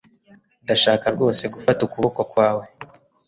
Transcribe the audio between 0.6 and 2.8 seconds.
Ndashaka rwose gufata ukuboko kwawe